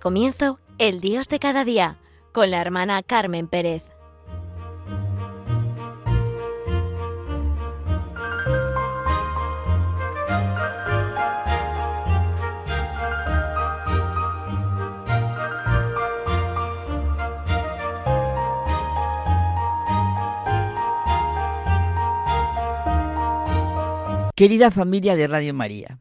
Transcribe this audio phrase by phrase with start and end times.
[0.00, 1.98] Comienzo El Dios de cada día
[2.32, 3.82] con la hermana Carmen Pérez.
[24.34, 25.98] Querida familia de Radio María,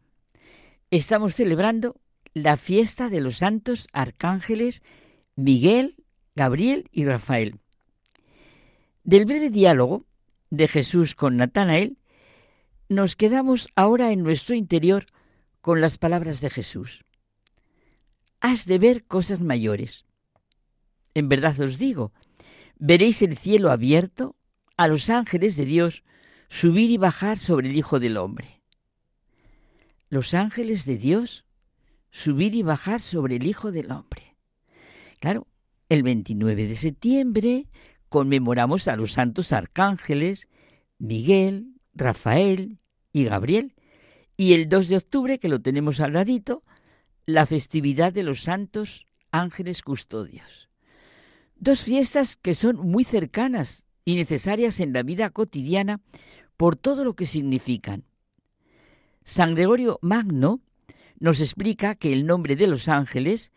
[0.90, 1.98] estamos celebrando
[2.34, 4.84] la fiesta de los santos arcángeles
[5.36, 5.96] Miguel,
[6.36, 7.60] Gabriel y Rafael.
[9.04, 10.06] Del breve diálogo
[10.50, 11.98] de Jesús con Natanael,
[12.88, 15.08] nos quedamos ahora en nuestro interior
[15.62, 17.06] con las palabras de Jesús.
[18.40, 20.06] Has de ver cosas mayores.
[21.14, 22.12] En verdad os digo,
[22.78, 24.36] veréis el cielo abierto,
[24.78, 26.04] a los ángeles de Dios
[26.48, 28.62] subir y bajar sobre el Hijo del Hombre.
[30.10, 31.46] Los ángeles de Dios
[32.12, 34.36] subir y bajar sobre el Hijo del Hombre.
[35.20, 35.48] Claro,
[35.90, 37.68] el 29 de septiembre
[38.10, 40.50] conmemoramos a los santos arcángeles
[41.00, 42.78] Miguel, Rafael
[43.12, 43.74] y Gabriel.
[44.38, 46.64] Y el 2 de octubre, que lo tenemos al ladito,
[47.26, 50.70] la festividad de los santos ángeles custodios.
[51.56, 56.02] Dos fiestas que son muy cercanas y necesarias en la vida cotidiana
[56.58, 58.04] por todo lo que significan.
[59.24, 60.62] San Gregorio Magno
[61.22, 63.52] nos explica que el nombre de los ángeles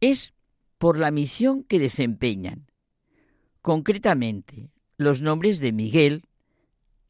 [0.00, 0.34] es
[0.78, 2.66] por la misión que desempeñan.
[3.62, 6.24] Concretamente, los nombres de Miguel,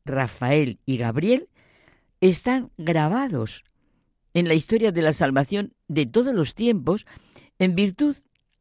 [0.05, 1.49] Rafael y Gabriel
[2.21, 3.65] están grabados
[4.35, 7.07] en la historia de la salvación de todos los tiempos
[7.59, 8.15] en virtud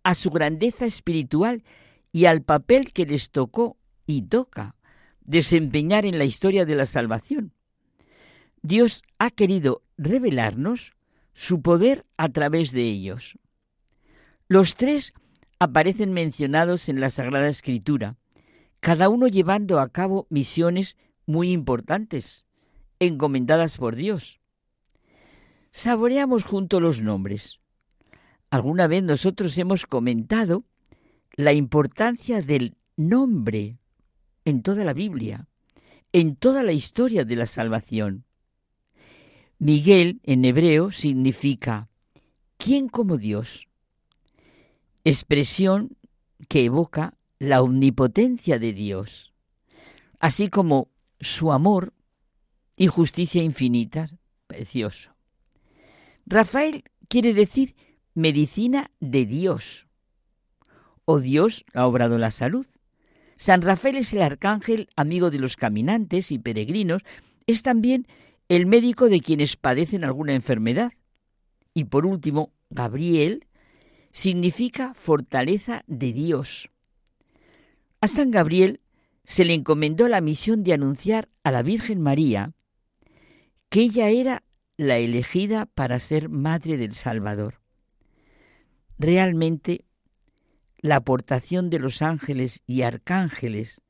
[0.04, 1.66] a su grandeza espiritual
[2.14, 3.76] y al papel que les tocó
[4.06, 4.78] y toca
[5.26, 7.52] desempeñar en la historia de la salvación.
[8.62, 10.97] Dios ha querido revelarnos
[11.38, 13.38] su poder a través de ellos.
[14.48, 15.14] Los tres
[15.60, 18.18] aparecen mencionados en la Sagrada Escritura,
[18.80, 22.48] cada uno llevando a cabo misiones muy importantes,
[22.98, 24.40] encomendadas por Dios.
[25.70, 27.60] Saboreamos junto los nombres.
[28.50, 30.64] Alguna vez nosotros hemos comentado
[31.36, 33.78] la importancia del nombre
[34.44, 35.48] en toda la Biblia,
[36.14, 38.27] en toda la historia de la salvación.
[39.60, 41.90] Miguel en hebreo significa
[42.58, 43.68] ¿quién como Dios?
[45.04, 45.98] Expresión
[46.48, 49.34] que evoca la omnipotencia de Dios,
[50.20, 51.94] así como su amor
[52.76, 54.16] y justicia infinitas.
[54.46, 55.12] Precioso.
[56.26, 57.76] Rafael quiere decir
[58.14, 59.88] medicina de Dios,
[61.06, 62.66] o Dios ha obrado la salud.
[63.38, 67.04] San Rafael es el arcángel, amigo de los caminantes y peregrinos,
[67.46, 68.08] es también
[68.50, 70.92] el médico de quienes padecen alguna enfermedad.
[71.74, 73.48] Y por último, Gabriel
[74.12, 76.70] significa fortaleza de Dios.
[78.02, 78.82] A San Gabriel
[79.24, 82.54] se le encomendó la misión de anunciar a la Virgen María
[83.70, 84.44] que ella era
[84.78, 87.60] la elegida para ser madre del Salvador.
[88.98, 89.86] Realmente,
[90.80, 93.82] la aportación de los ángeles y arcángeles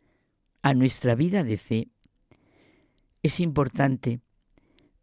[0.61, 1.89] a nuestra vida de fe
[3.21, 4.21] es importante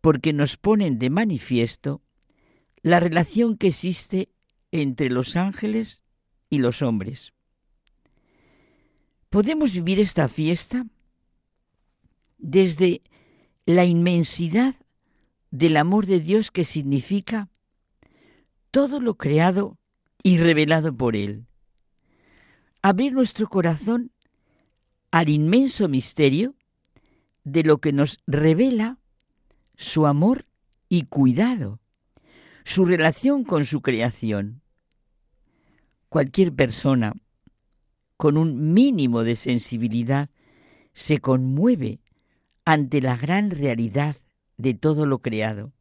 [0.04, 2.03] porque nos ponen de manifiesto
[2.82, 4.28] la relación que existe
[4.70, 6.04] entre los ángeles
[6.50, 7.32] y los hombres.
[9.31, 10.84] Podemos vivir esta fiesta
[12.37, 13.00] desde
[13.64, 14.75] la inmensidad
[15.50, 17.48] del amor de Dios que significa
[18.70, 19.78] todo lo creado
[20.22, 21.47] y revelado por Él.
[22.82, 24.12] Abrir nuestro corazón
[25.10, 26.56] al inmenso misterio
[27.44, 28.99] de lo que nos revela
[29.76, 30.47] su amor
[30.88, 31.81] y cuidado,
[32.65, 34.62] su relación con su creación.
[36.09, 37.15] Cualquier persona
[38.17, 40.31] con un mínimo de sensibilidad
[40.93, 42.00] se conmueve
[42.65, 44.17] ante la gran realidad
[44.56, 45.73] de todo lo creado.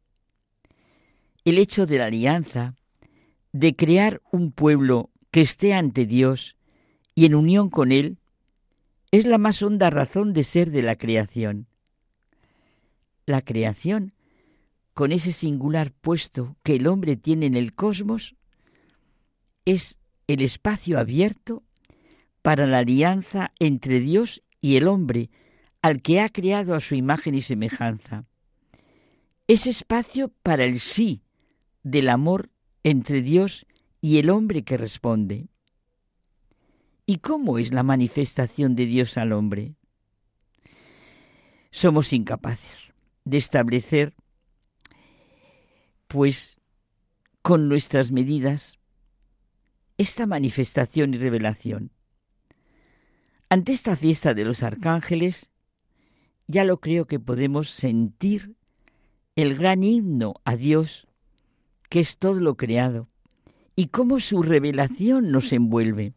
[1.44, 2.74] El hecho de la alianza,
[3.52, 6.56] de crear un pueblo que esté ante Dios
[7.14, 8.18] y en unión con Él,
[9.12, 11.68] es la más honda razón de ser de la creación
[13.26, 14.14] la creación,
[14.92, 18.36] con ese singular puesto que el hombre tiene en el cosmos,
[19.64, 21.64] es el espacio abierto
[22.42, 25.30] para la alianza entre Dios y el hombre,
[25.82, 28.24] al que ha creado a su imagen y semejanza.
[29.48, 31.22] Es espacio para el sí
[31.82, 32.50] del amor
[32.82, 33.66] entre Dios
[34.00, 35.48] y el hombre que responde.
[37.06, 39.74] ¿Y cómo es la manifestación de Dios al hombre?
[41.70, 42.83] Somos incapaces
[43.24, 44.14] de establecer,
[46.08, 46.60] pues,
[47.42, 48.78] con nuestras medidas,
[49.98, 51.90] esta manifestación y revelación.
[53.48, 55.50] Ante esta fiesta de los arcángeles,
[56.46, 58.56] ya lo creo que podemos sentir
[59.36, 61.06] el gran himno a Dios,
[61.88, 63.08] que es todo lo creado,
[63.76, 66.14] y cómo su revelación nos envuelve.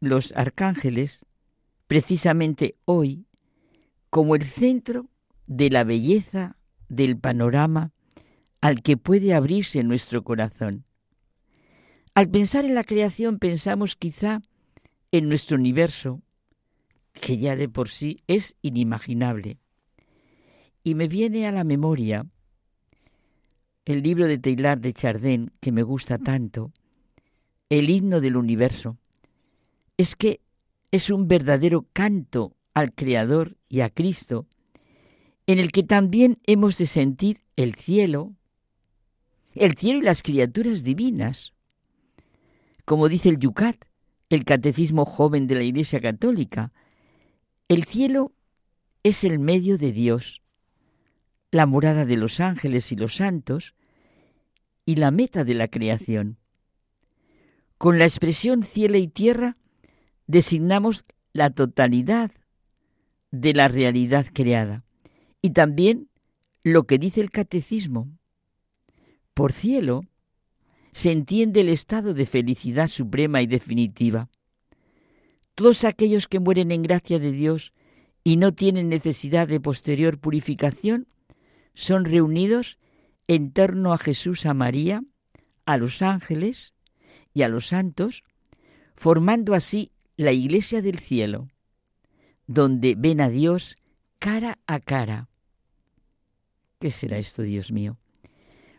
[0.00, 1.26] Los arcángeles,
[1.86, 3.26] precisamente hoy,
[4.10, 5.06] como el centro
[5.46, 6.56] de la belleza
[6.88, 7.92] del panorama
[8.60, 10.84] al que puede abrirse nuestro corazón.
[12.14, 14.42] Al pensar en la creación pensamos quizá
[15.12, 16.20] en nuestro universo,
[17.14, 19.58] que ya de por sí es inimaginable.
[20.82, 22.26] Y me viene a la memoria
[23.84, 26.72] el libro de Taylor de Chardin, que me gusta tanto,
[27.68, 28.98] el himno del universo.
[29.96, 30.40] Es que
[30.90, 34.46] es un verdadero canto al Creador y a Cristo,
[35.46, 38.34] en el que también hemos de sentir el cielo,
[39.54, 41.54] el cielo y las criaturas divinas.
[42.84, 43.84] Como dice el Yucat,
[44.28, 46.72] el catecismo joven de la Iglesia Católica,
[47.68, 48.32] el cielo
[49.02, 50.42] es el medio de Dios,
[51.50, 53.74] la morada de los ángeles y los santos,
[54.84, 56.38] y la meta de la creación.
[57.78, 59.54] Con la expresión cielo y tierra
[60.26, 62.30] designamos la totalidad
[63.30, 64.84] de la realidad creada
[65.42, 66.08] y también
[66.62, 68.08] lo que dice el catecismo.
[69.34, 70.02] Por cielo
[70.92, 74.28] se entiende el estado de felicidad suprema y definitiva.
[75.54, 77.72] Todos aquellos que mueren en gracia de Dios
[78.24, 81.06] y no tienen necesidad de posterior purificación
[81.74, 82.78] son reunidos
[83.28, 85.02] en torno a Jesús, a María,
[85.64, 86.74] a los ángeles
[87.32, 88.24] y a los santos,
[88.96, 91.48] formando así la iglesia del cielo,
[92.50, 93.76] donde ven a Dios
[94.18, 95.28] cara a cara.
[96.80, 97.96] ¿Qué será esto, Dios mío?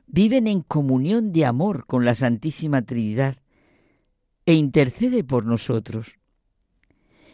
[0.08, 3.38] Viven en comunión de amor con la Santísima Trinidad
[4.46, 6.20] e intercede por nosotros.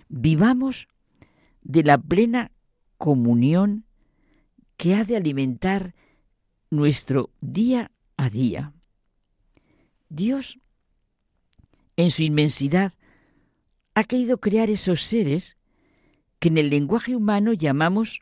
[0.10, 0.88] Vivamos
[1.64, 2.52] de la plena
[3.00, 3.86] comunión
[4.78, 5.96] que ha de alimentar
[6.70, 8.74] nuestro día a día.
[10.10, 10.60] Dios,
[11.96, 12.94] en su inmensidad,
[13.96, 15.57] ha querido crear esos seres
[16.40, 18.22] que en el lenguaje humano llamamos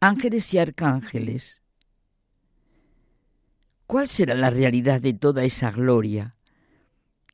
[0.00, 1.60] ángeles y arcángeles.
[3.86, 6.36] ¿Cuál será la realidad de toda esa gloria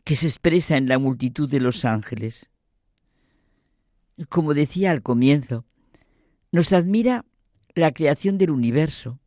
[0.04, 2.50] que se expresa en la multitud de los ángeles?
[4.28, 5.66] Como decía al comienzo,
[6.50, 7.24] nos admira
[7.74, 9.20] la creación del universo,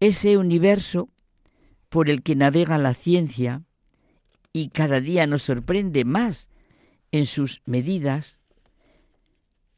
[0.00, 1.10] ese universo
[1.90, 3.62] por el que navega la ciencia
[4.52, 6.48] y cada día nos sorprende más
[7.12, 8.40] en sus medidas,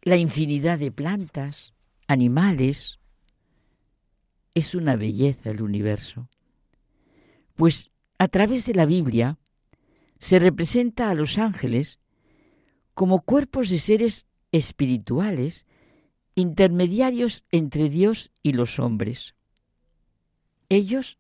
[0.09, 1.75] la infinidad de plantas,
[2.07, 2.99] animales.
[4.55, 6.29] Es una belleza el universo.
[7.55, 9.39] Pues a través de la Biblia
[10.19, 12.01] se representa a los ángeles
[12.95, 15.67] como cuerpos de seres espirituales,
[16.35, 19.35] intermediarios entre Dios y los hombres.
[20.69, 21.19] Ellos,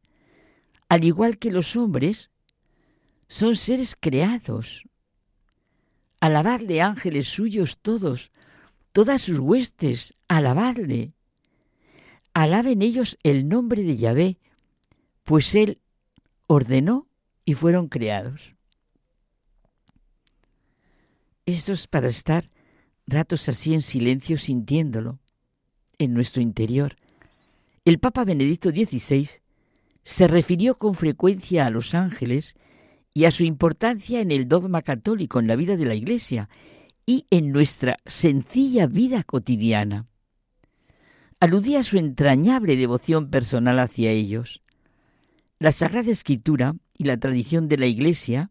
[0.89, 2.31] al igual que los hombres,
[3.29, 4.85] son seres creados.
[6.21, 8.33] Alabadle ángeles suyos todos,
[8.93, 11.13] todas sus huestes, alabadle.
[12.35, 14.39] Alaben ellos el nombre de Yahvé,
[15.25, 15.81] pues Él
[16.47, 17.09] ordenó
[17.45, 18.55] y fueron creados.
[21.47, 22.51] Esto es para estar
[23.07, 25.19] ratos así en silencio sintiéndolo
[25.99, 26.97] en nuestro interior
[27.89, 29.27] el Papa Benedicto XVI
[30.05, 32.55] se refirió con frecuencia a los ángeles
[33.15, 36.51] y a su importancia en el dogma católico, en la vida de la Iglesia
[37.09, 40.05] y en nuestra sencilla vida cotidiana.
[41.41, 44.63] Aludía a su entrañable devoción personal hacia ellos.
[45.59, 48.51] La Sagrada Escritura y la tradición de la Iglesia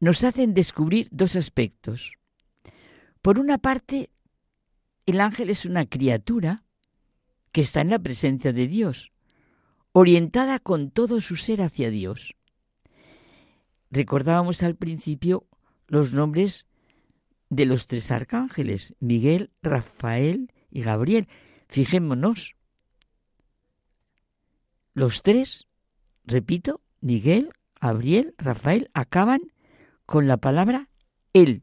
[0.00, 2.14] nos hacen descubrir dos aspectos.
[3.22, 4.10] Por una parte,
[5.06, 6.64] el ángel es una criatura
[7.52, 9.12] que está en la presencia de Dios,
[9.92, 12.34] orientada con todo su ser hacia Dios.
[13.92, 15.46] Recordábamos al principio
[15.86, 16.67] los nombres
[17.50, 21.28] de los tres arcángeles, Miguel, Rafael y Gabriel.
[21.68, 22.56] Fijémonos.
[24.94, 25.66] Los tres,
[26.24, 27.50] repito, Miguel,
[27.80, 29.40] Gabriel, Rafael, acaban
[30.06, 30.88] con la palabra
[31.32, 31.62] Él,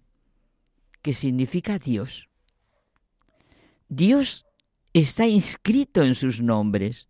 [1.01, 2.29] que significa Dios.
[3.89, 4.45] Dios
[4.93, 7.09] está inscrito en sus nombres,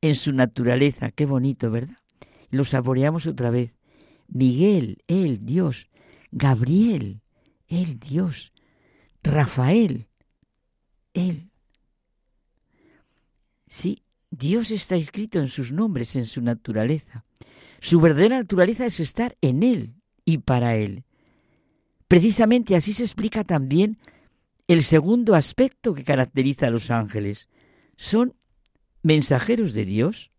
[0.00, 1.10] en su naturaleza.
[1.10, 1.98] Qué bonito, ¿verdad?
[2.50, 3.72] Lo saboreamos otra vez.
[4.28, 5.88] Miguel, el Dios.
[6.30, 7.21] Gabriel,
[7.72, 8.52] el Dios.
[9.22, 10.08] Rafael,
[11.14, 11.50] él.
[13.66, 17.24] Sí, Dios está inscrito en sus nombres, en su naturaleza.
[17.80, 21.04] Su verdadera naturaleza es estar en Él y para Él.
[22.08, 23.98] Precisamente así se explica también
[24.68, 27.48] el segundo aspecto que caracteriza a los ángeles.
[27.96, 28.34] Son
[29.02, 30.30] mensajeros de Dios.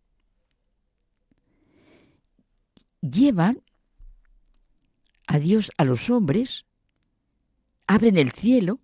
[3.00, 3.62] Llevan
[5.26, 6.64] a Dios a los hombres,
[7.86, 8.80] abren el cielo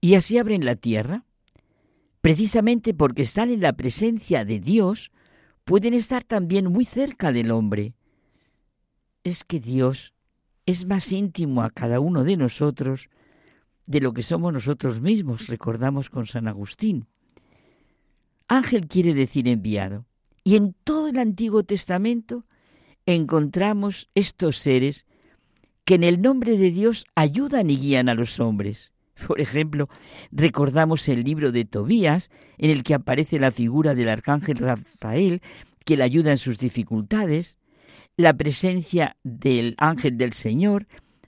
[0.00, 1.24] y así abren la tierra.
[2.20, 5.10] Precisamente porque están en la presencia de Dios,
[5.64, 7.94] pueden estar también muy cerca del hombre.
[9.24, 10.14] Es que Dios
[10.66, 13.08] es más íntimo a cada uno de nosotros
[13.86, 17.06] de lo que somos nosotros mismos, recordamos con San Agustín.
[18.48, 20.06] Ángel quiere decir enviado.
[20.44, 22.44] Y en todo el Antiguo Testamento
[23.06, 25.06] encontramos estos seres
[25.84, 28.92] que en el nombre de Dios ayudan y guían a los hombres.
[29.26, 29.88] Por ejemplo,
[30.30, 35.42] recordamos el libro de Tobías, en el que aparece la figura del arcángel Rafael,
[35.84, 37.58] que le ayuda en sus dificultades,
[38.16, 40.86] la presencia del ángel del Señor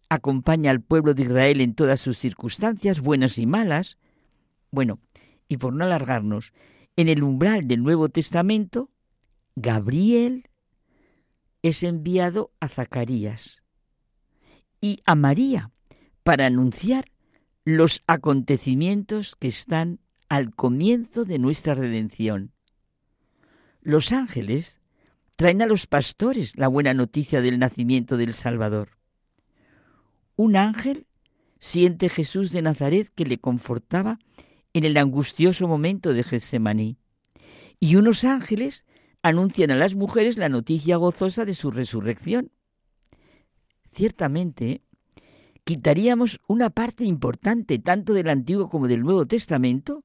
[0.09, 3.97] acompaña al pueblo de Israel en todas sus circunstancias, buenas y malas.
[4.71, 5.01] Bueno,
[5.49, 6.53] y por no alargarnos,
[6.97, 8.91] en el umbral del Nuevo Testamento,
[9.57, 10.51] Gabriel
[11.63, 13.64] es enviado a Zacarías
[14.85, 15.71] y a María
[16.25, 17.07] para anunciar
[17.65, 19.99] los acontecimientos que están
[20.29, 22.53] al comienzo de nuestra redención.
[23.81, 24.81] Los ángeles
[25.37, 28.99] traen a los pastores la buena noticia del nacimiento del Salvador.
[30.37, 31.07] Un ángel
[31.59, 34.19] siente Jesús de Nazaret que le confortaba
[34.75, 36.99] en el angustioso momento de Getsemaní.
[37.81, 38.85] Y unos ángeles
[39.23, 42.51] anuncian a las mujeres la noticia gozosa de su resurrección.
[43.95, 44.83] Ciertamente,
[45.63, 50.03] quitaríamos una parte importante tanto del Antiguo como del Nuevo Testamento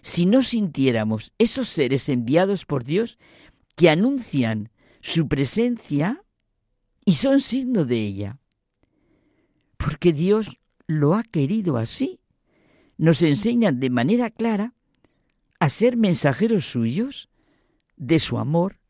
[0.00, 3.18] si no sintiéramos esos seres enviados por Dios
[3.74, 4.70] que anuncian
[5.02, 6.24] su presencia
[7.04, 8.38] y son signo de ella.
[9.76, 12.20] Porque Dios lo ha querido así.
[12.96, 14.72] Nos enseñan de manera clara
[15.60, 17.28] a ser mensajeros suyos
[17.96, 18.80] de su amor,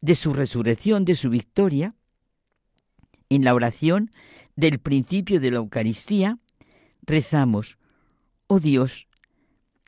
[0.00, 1.94] de su resurrección, de su victoria.
[3.28, 4.10] En la oración
[4.56, 6.38] del principio de la Eucaristía,
[7.02, 7.78] rezamos,
[8.46, 9.08] oh Dios,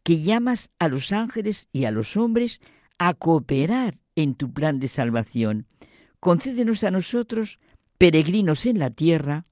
[0.02, 2.60] que llamas a los ángeles y a los hombres
[2.98, 5.66] a cooperar en tu plan de salvación.
[6.20, 7.58] Concédenos a nosotros,
[7.98, 9.44] peregrinos en la tierra,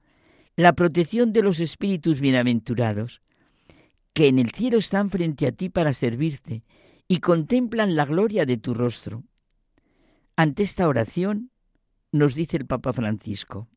[0.55, 3.21] la protección de los espíritus bienaventurados,
[4.13, 6.63] que en el cielo están frente a ti para servirte
[7.07, 9.23] y contemplan la gloria de tu rostro.
[10.35, 11.51] Ante esta oración
[12.15, 13.67] nos dice el Papa Francisco,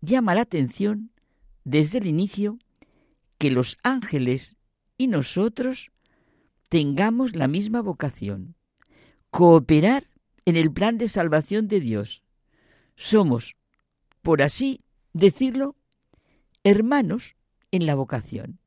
[0.00, 1.12] llama la atención
[1.62, 2.58] desde el inicio
[3.38, 4.56] que los ángeles
[4.98, 5.92] y nosotros
[6.68, 8.56] tengamos la misma vocación,
[9.30, 10.08] cooperar
[10.44, 12.24] en el plan de salvación de Dios.
[12.96, 13.54] Somos,
[14.22, 14.80] por así
[15.12, 15.76] decirlo,
[16.64, 17.36] hermanos
[17.70, 18.58] en la vocación.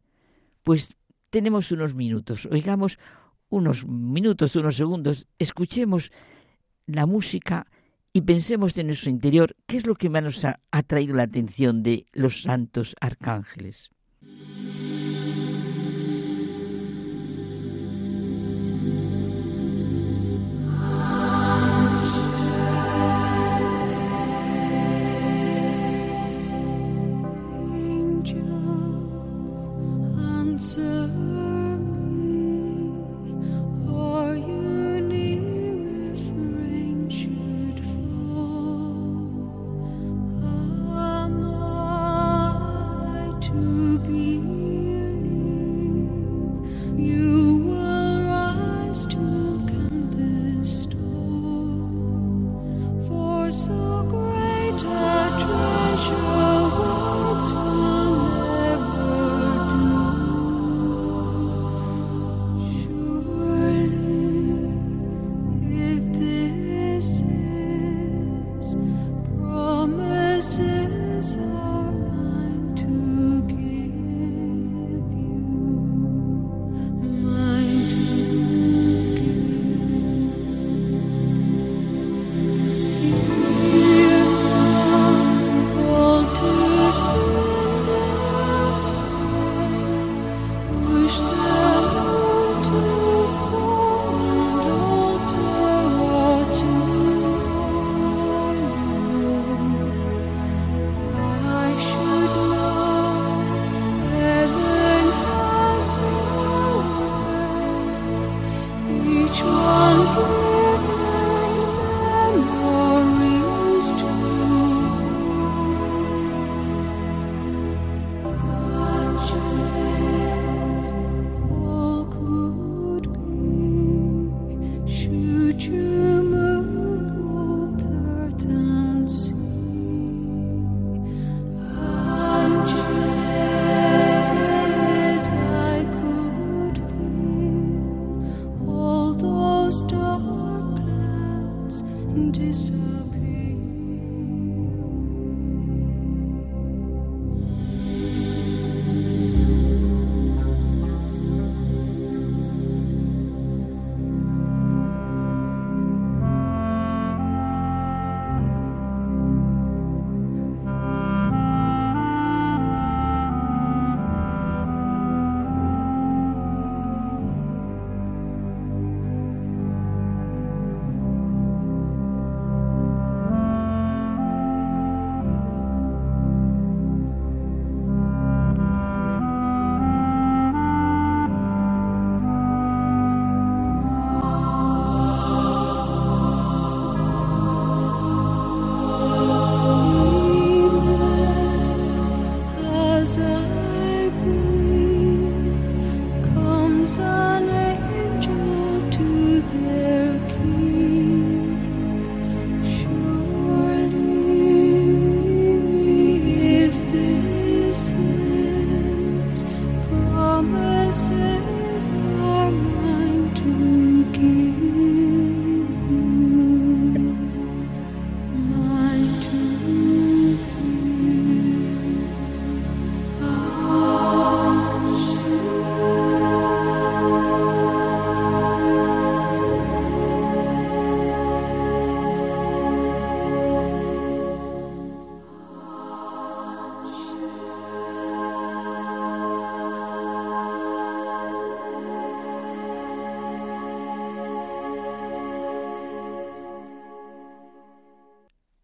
[0.64, 0.96] Pues
[1.32, 2.98] tenemos unos minutos, oigamos
[3.50, 6.14] unos minutos, unos segundos, escuchemos
[6.86, 7.68] la música
[8.14, 11.84] y pensemos en nuestro interior qué es lo que más nos ha atraído la atención
[11.84, 13.92] de los santos arcángeles.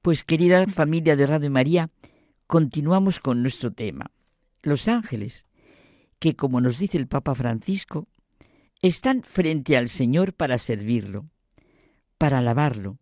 [0.06, 1.90] Pues querida familia de Radio María,
[2.46, 4.12] continuamos con nuestro tema.
[4.62, 5.48] Los ángeles,
[6.20, 8.08] que como nos dice el Papa Francisco,
[8.84, 11.26] están frente al Señor para servirlo,
[12.20, 13.00] para alabarlo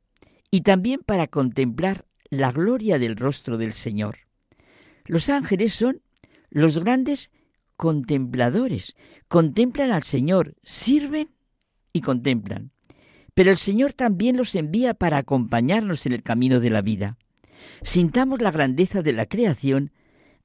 [0.50, 4.20] y también para contemplar la gloria del rostro del Señor.
[5.04, 6.02] Los ángeles son
[6.52, 7.32] los grandes
[7.76, 8.96] contempladores,
[9.28, 11.28] contemplan al Señor, sirven
[11.92, 12.73] y contemplan.
[13.34, 17.18] Pero el Señor también los envía para acompañarnos en el camino de la vida.
[17.82, 19.92] Sintamos la grandeza de la creación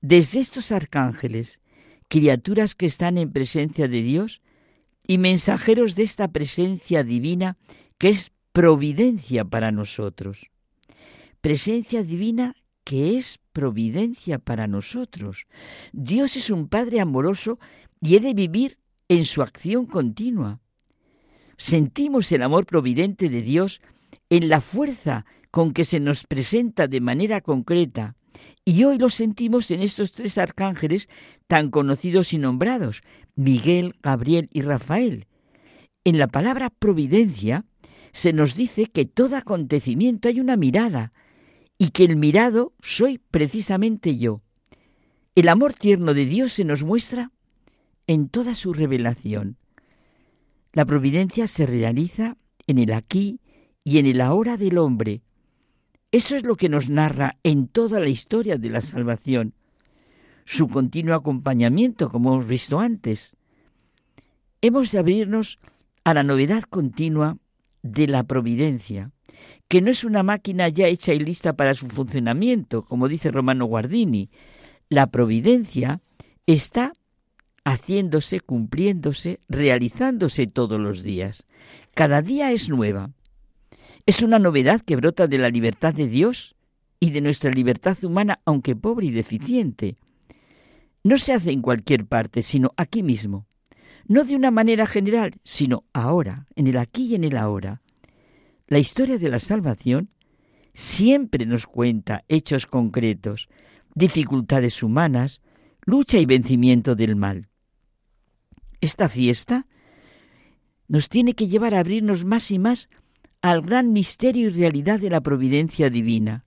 [0.01, 1.61] desde estos arcángeles,
[2.09, 4.41] criaturas que están en presencia de Dios
[5.07, 7.57] y mensajeros de esta presencia divina
[7.99, 10.51] que es providencia para nosotros.
[11.41, 15.47] Presencia divina que es providencia para nosotros.
[15.93, 17.59] Dios es un Padre amoroso
[18.01, 20.61] y he de vivir en su acción continua
[21.59, 23.83] sentimos el amor providente de Dios
[24.31, 28.17] en la fuerza con que se nos presenta de manera concreta,
[28.65, 31.09] y hoy lo sentimos en estos tres arcángeles
[31.47, 33.03] tan conocidos y nombrados,
[33.35, 35.27] Miguel, Gabriel y Rafael.
[36.05, 37.65] En la palabra providencia
[38.13, 41.13] se nos dice que todo acontecimiento hay una mirada,
[41.79, 44.43] y que el mirado soy precisamente yo.
[45.35, 47.31] El amor tierno de Dios se nos muestra
[48.07, 49.57] en toda su revelación.
[50.73, 53.41] La providencia se realiza en el aquí
[53.85, 55.23] y en el ahora del hombre.
[56.13, 59.55] Eso es lo que nos narra en toda la historia de la salvación.
[60.45, 63.37] Su continuo acompañamiento, como hemos visto antes.
[64.63, 65.59] Hemos de abrirnos
[66.05, 67.39] a la novedad continua
[67.83, 69.11] de la providencia,
[69.69, 73.67] que no es una máquina ya hecha y lista para su funcionamiento, como dice Romano
[73.67, 74.31] Guardini.
[74.89, 76.01] La providencia
[76.47, 76.93] está
[77.69, 81.47] haciéndose, cumpliéndose, realizándose todos los días.
[81.95, 83.11] Cada día es nueva.
[84.07, 86.57] Es una novedad que brota de la libertad de Dios
[86.99, 89.97] y de nuestra libertad humana, aunque pobre y deficiente.
[91.05, 93.47] No se hace en cualquier parte, sino aquí mismo.
[94.07, 97.83] No de una manera general, sino ahora, en el aquí y en el ahora.
[98.67, 100.09] La historia de la salvación
[100.73, 103.49] siempre nos cuenta hechos concretos,
[103.95, 105.43] dificultades humanas,
[105.85, 107.48] lucha y vencimiento del mal.
[108.81, 109.67] Esta fiesta
[110.87, 112.89] nos tiene que llevar a abrirnos más y más
[113.43, 116.43] al gran misterio y realidad de la providencia divina.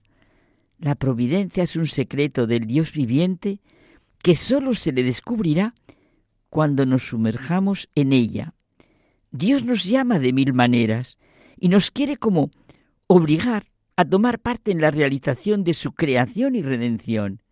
[0.78, 3.60] La providencia es un secreto del Dios viviente
[4.22, 5.74] que sólo se le descubrirá
[6.50, 8.54] cuando nos sumerjamos en ella.
[9.30, 11.18] Dios nos llama de mil maneras
[11.58, 12.50] y nos quiere como
[13.06, 13.64] obligar
[13.96, 17.42] a tomar parte en la realización de su creación y redención.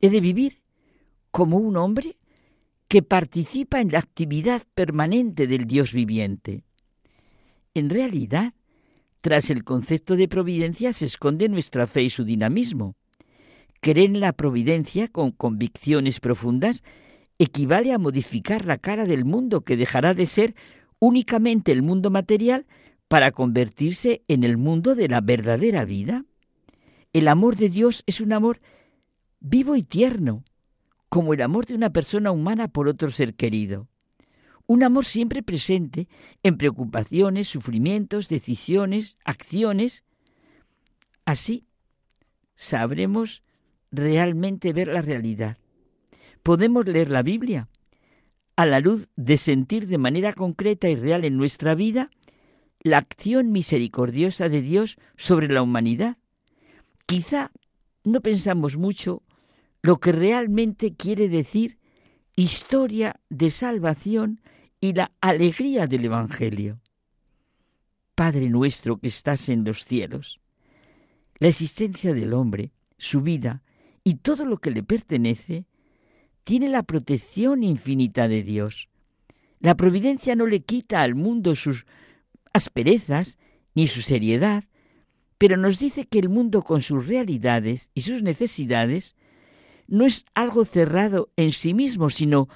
[0.00, 0.62] He de vivir
[1.30, 2.16] como un hombre
[2.90, 6.64] que participa en la actividad permanente del Dios viviente.
[7.72, 8.52] En realidad,
[9.20, 12.96] tras el concepto de providencia se esconde nuestra fe y su dinamismo.
[13.80, 16.82] Creer en la providencia con convicciones profundas
[17.38, 20.56] equivale a modificar la cara del mundo que dejará de ser
[20.98, 22.66] únicamente el mundo material
[23.06, 26.24] para convertirse en el mundo de la verdadera vida.
[27.12, 28.60] El amor de Dios es un amor
[29.38, 30.42] vivo y tierno,
[31.10, 33.88] como el amor de una persona humana por otro ser querido.
[34.66, 36.08] Un amor siempre presente
[36.44, 40.04] en preocupaciones, sufrimientos, decisiones, acciones.
[41.24, 41.66] Así
[42.54, 43.42] sabremos
[43.90, 45.58] realmente ver la realidad.
[46.44, 47.68] Podemos leer la Biblia
[48.54, 52.10] a la luz de sentir de manera concreta y real en nuestra vida
[52.82, 56.18] la acción misericordiosa de Dios sobre la humanidad.
[57.06, 57.50] Quizá
[58.04, 59.22] no pensamos mucho
[59.82, 61.78] lo que realmente quiere decir
[62.36, 64.40] historia de salvación
[64.80, 66.80] y la alegría del Evangelio.
[68.14, 70.40] Padre nuestro que estás en los cielos,
[71.38, 73.62] la existencia del hombre, su vida
[74.04, 75.66] y todo lo que le pertenece,
[76.44, 78.88] tiene la protección infinita de Dios.
[79.58, 81.86] La providencia no le quita al mundo sus
[82.52, 83.38] asperezas
[83.74, 84.64] ni su seriedad,
[85.38, 89.16] pero nos dice que el mundo con sus realidades y sus necesidades
[89.90, 92.48] no es algo cerrado en sí mismo, sino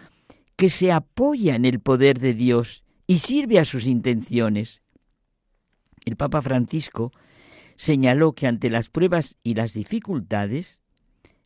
[0.56, 4.82] que se apoya en el poder de Dios y sirve a sus intenciones.
[6.04, 7.12] El Papa Francisco
[7.76, 10.82] señaló que ante las pruebas y las dificultades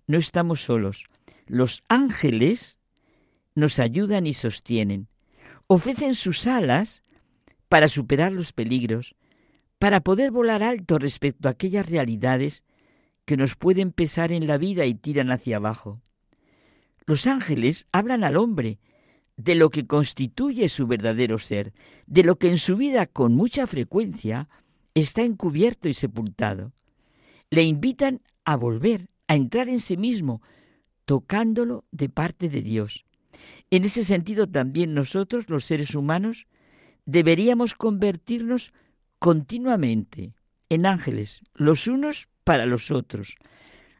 [0.07, 1.07] no estamos solos.
[1.47, 2.79] Los ángeles
[3.55, 5.09] nos ayudan y sostienen.
[5.67, 7.03] Ofrecen sus alas
[7.69, 9.17] para superar los peligros,
[9.79, 12.65] para poder volar alto respecto a aquellas realidades
[13.29, 16.01] que nos pueden pesar en la vida y tiran hacia abajo.
[17.05, 18.79] Los ángeles hablan al hombre
[19.37, 21.75] de lo que constituye su verdadero ser,
[22.07, 24.49] de lo que en su vida con mucha frecuencia
[24.95, 26.73] está encubierto y sepultado.
[27.51, 30.41] Le invitan a volver, a entrar en sí mismo,
[31.05, 33.05] tocándolo de parte de Dios.
[33.71, 36.47] En ese sentido también nosotros, los seres humanos,
[37.05, 38.73] deberíamos convertirnos
[39.19, 40.33] continuamente
[40.71, 43.35] en ángeles, los unos para los otros,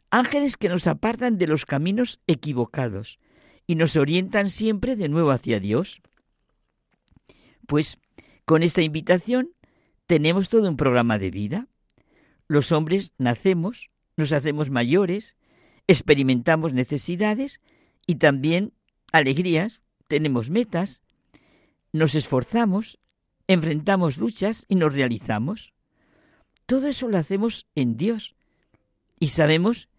[0.09, 3.19] ángeles que nos apartan de los caminos equivocados
[3.67, 6.01] y nos orientan siempre de nuevo hacia Dios.
[7.67, 7.99] Pues
[8.45, 9.51] con esta invitación
[10.07, 11.67] tenemos todo un programa de vida.
[12.47, 15.37] Los hombres nacemos, nos hacemos mayores,
[15.85, 17.61] experimentamos necesidades
[18.07, 18.73] y también
[19.11, 21.03] alegrías, tenemos metas,
[21.93, 22.97] nos esforzamos,
[23.45, 25.75] enfrentamos luchas y nos realizamos.
[26.65, 28.35] Todo eso lo hacemos en Dios
[29.19, 29.89] y sabemos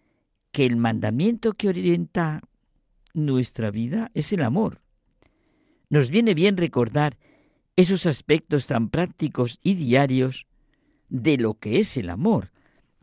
[0.53, 2.41] que el mandamiento que orienta
[3.15, 4.81] nuestra vida es el amor.
[5.89, 7.19] Nos viene bien recordar
[7.77, 10.47] esos aspectos tan prácticos y diarios
[11.09, 12.53] de lo que es el amor,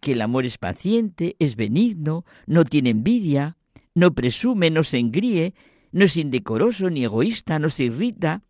[0.02, 3.58] que el amor es paciente, es benigno, no tiene envidia,
[3.94, 5.54] no presume, no se engríe,
[5.92, 8.44] no es indecoroso ni egoísta, no se irrita,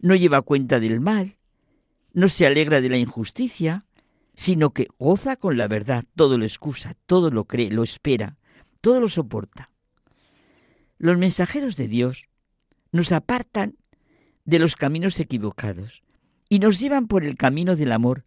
[0.00, 1.36] no lleva cuenta del mal,
[2.12, 3.84] no se alegra de la injusticia,
[4.38, 8.36] sino que goza con la verdad, todo lo excusa, todo lo cree, lo espera,
[8.80, 9.72] todo lo soporta.
[10.96, 12.28] Los mensajeros de Dios
[12.92, 13.74] nos apartan
[14.44, 16.04] de los caminos equivocados
[16.48, 18.26] y nos llevan por el camino del amor,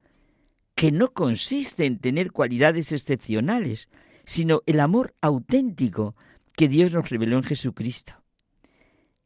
[0.75, 3.87] que no consiste en tener cualidades excepcionales,
[4.25, 6.17] sino el amor auténtico
[6.57, 8.21] que Dios nos reveló en Jesucristo.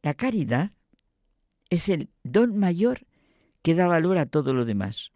[0.04, 0.70] La caridad
[1.68, 3.08] es el don mayor
[3.62, 5.10] que da valor a todo lo demás.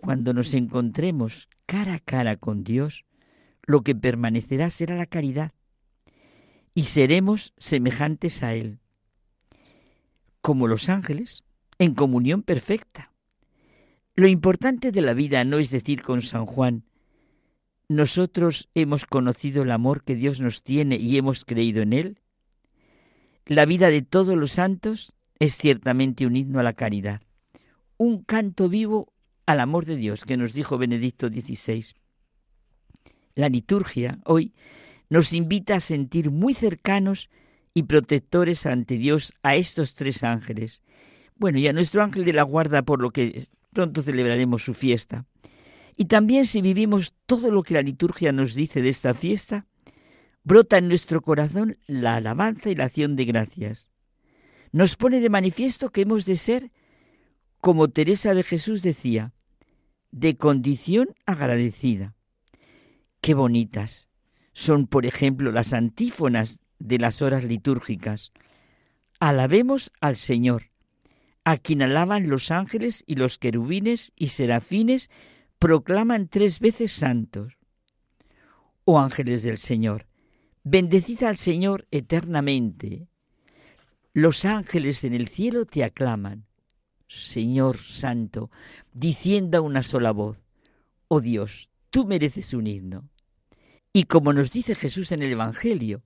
[0.00, 3.04] Cuando nos encontremos cara a cara con Dios,
[3.66, 5.52] lo que permanecerá será la caridad
[6.72, 8.78] y seremos semejantes a Él,
[10.40, 11.42] como los ángeles,
[11.80, 13.12] en comunión perfecta.
[14.14, 16.84] Lo importante de la vida no es decir con San Juan,
[17.88, 22.20] nosotros hemos conocido el amor que Dios nos tiene y hemos creído en Él.
[23.46, 27.22] La vida de todos los santos es ciertamente un himno a la caridad,
[27.96, 29.12] un canto vivo
[29.48, 31.94] al amor de Dios que nos dijo Benedicto XVI.
[33.34, 34.52] La liturgia hoy
[35.08, 37.30] nos invita a sentir muy cercanos
[37.72, 40.82] y protectores ante Dios a estos tres ángeles.
[41.34, 45.24] Bueno, y a nuestro ángel de la guarda por lo que pronto celebraremos su fiesta.
[45.96, 49.66] Y también si vivimos todo lo que la liturgia nos dice de esta fiesta,
[50.44, 53.90] brota en nuestro corazón la alabanza y la acción de gracias
[54.72, 56.70] nos pone de manifiesto que hemos de ser,
[57.62, 59.32] como Teresa de Jesús decía,
[60.10, 62.14] de condición agradecida.
[63.20, 64.08] Qué bonitas
[64.52, 68.32] son, por ejemplo, las antífonas de las horas litúrgicas.
[69.20, 70.70] Alabemos al Señor,
[71.44, 75.10] a quien alaban los ángeles y los querubines y serafines
[75.60, 77.54] proclaman tres veces santos.
[78.84, 80.08] Oh ángeles del Señor,
[80.64, 83.08] bendecid al Señor eternamente.
[84.12, 86.47] Los ángeles en el cielo te aclaman.
[87.08, 88.50] Señor Santo,
[88.92, 90.38] diciendo a una sola voz,
[91.08, 93.08] oh Dios, tú mereces un himno.
[93.92, 96.02] Y como nos dice Jesús en el Evangelio,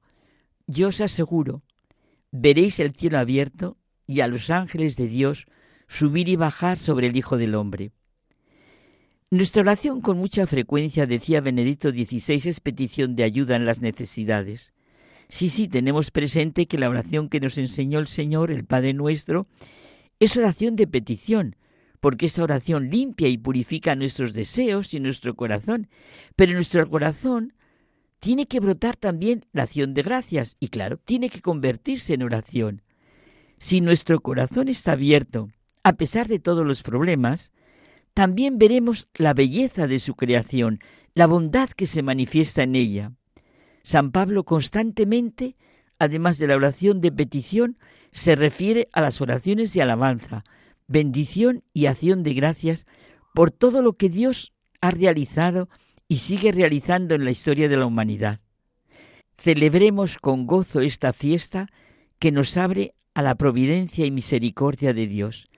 [0.66, 1.62] yo os aseguro,
[2.30, 5.46] veréis el cielo abierto y a los ángeles de Dios
[5.88, 7.92] subir y bajar sobre el Hijo del Hombre.
[9.30, 14.74] Nuestra oración con mucha frecuencia, decía Benedicto XVI, es petición de ayuda en las necesidades.
[15.28, 19.46] Sí, sí, tenemos presente que la oración que nos enseñó el Señor, el Padre nuestro,
[20.24, 21.56] es oración de petición,
[21.98, 25.88] porque esa oración limpia y purifica nuestros deseos y nuestro corazón.
[26.37, 27.54] Pero nuestro corazón
[28.20, 32.82] tiene que brotar también la acción de gracias y claro, tiene que convertirse en oración.
[33.58, 35.50] Si nuestro corazón está abierto,
[35.82, 37.50] a pesar de todos los problemas,
[38.14, 40.78] también veremos la belleza de su creación,
[41.14, 43.12] la bondad que se manifiesta en ella.
[43.82, 45.56] San Pablo constantemente,
[45.98, 47.76] además de la oración de petición,
[48.12, 50.44] se refiere a las oraciones de alabanza,
[50.87, 52.87] bendición y acción de gracias
[53.35, 55.68] por todo lo que Dios ha realizado
[56.09, 58.40] y sigue realizando en la historia de la humanidad.
[59.38, 61.68] Celebremos con gozo esta fiesta
[62.18, 65.48] que nos abre a la providencia y misericordia de Dios,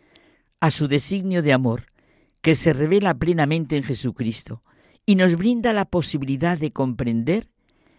[0.61, 1.87] a su designio de amor,
[2.41, 4.63] que se revela plenamente en Jesucristo
[5.05, 7.49] y nos brinda la posibilidad de comprender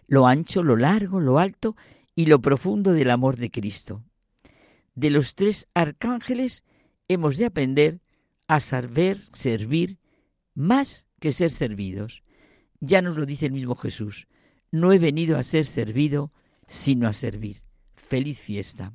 [0.08, 1.76] lo ancho, lo largo, lo alto
[2.14, 4.02] y lo profundo del amor de Cristo.
[4.96, 6.64] De los tres arcángeles
[7.06, 8.00] hemos de aprender
[8.48, 9.98] a saber servir
[10.54, 12.22] más que ser servidos.
[12.80, 14.26] Ya nos lo dice el mismo Jesús.
[14.70, 16.32] No he venido a ser servido,
[16.66, 17.62] sino a servir.
[17.94, 18.94] Feliz fiesta.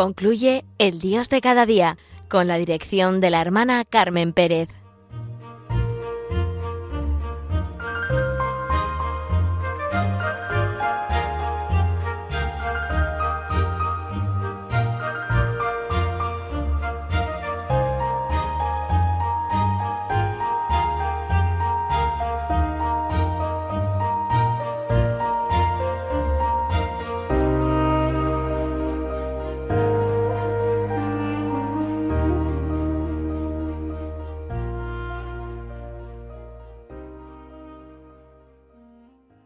[0.00, 1.98] Concluye El Dios de cada día
[2.30, 4.70] con la dirección de la hermana Carmen Pérez.